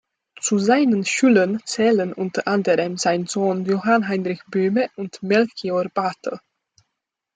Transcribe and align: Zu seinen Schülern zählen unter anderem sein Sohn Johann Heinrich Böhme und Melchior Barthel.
Zu 0.39 0.57
seinen 0.57 1.05
Schülern 1.05 1.59
zählen 1.63 2.11
unter 2.11 2.47
anderem 2.47 2.97
sein 2.97 3.27
Sohn 3.27 3.65
Johann 3.65 4.07
Heinrich 4.07 4.41
Böhme 4.49 4.89
und 4.95 5.21
Melchior 5.21 5.89
Barthel. 5.93 6.39